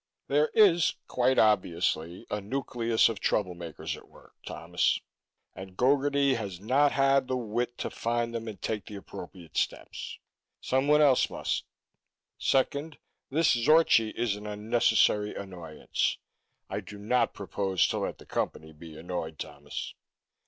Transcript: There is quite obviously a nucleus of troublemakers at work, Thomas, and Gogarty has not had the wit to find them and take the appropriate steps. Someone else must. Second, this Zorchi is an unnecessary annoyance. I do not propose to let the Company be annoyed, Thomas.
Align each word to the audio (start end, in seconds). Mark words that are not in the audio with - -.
There 0.29 0.47
is 0.55 0.95
quite 1.07 1.37
obviously 1.37 2.25
a 2.31 2.41
nucleus 2.41 3.07
of 3.07 3.19
troublemakers 3.19 3.95
at 3.95 4.07
work, 4.09 4.33
Thomas, 4.43 4.99
and 5.53 5.77
Gogarty 5.77 6.33
has 6.37 6.59
not 6.59 6.93
had 6.93 7.27
the 7.27 7.37
wit 7.37 7.77
to 7.77 7.91
find 7.91 8.33
them 8.33 8.47
and 8.47 8.59
take 8.59 8.87
the 8.87 8.95
appropriate 8.95 9.57
steps. 9.57 10.17
Someone 10.59 11.01
else 11.03 11.29
must. 11.29 11.65
Second, 12.39 12.97
this 13.29 13.51
Zorchi 13.55 14.09
is 14.17 14.35
an 14.35 14.47
unnecessary 14.47 15.35
annoyance. 15.35 16.17
I 16.67 16.79
do 16.79 16.97
not 16.97 17.35
propose 17.35 17.87
to 17.89 17.99
let 17.99 18.17
the 18.17 18.25
Company 18.25 18.71
be 18.73 18.97
annoyed, 18.97 19.37
Thomas. 19.37 19.93